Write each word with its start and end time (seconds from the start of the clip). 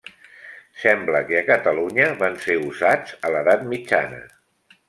Sembla 0.83 1.21
que 1.27 1.37
a 1.41 1.43
Catalunya 1.51 2.09
van 2.23 2.39
ser 2.47 2.57
usats 2.71 3.15
a 3.31 3.35
l'edat 3.37 3.71
mitjana. 3.75 4.27